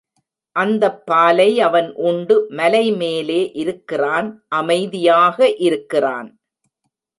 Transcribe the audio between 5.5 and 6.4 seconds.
இருக்கிறான்.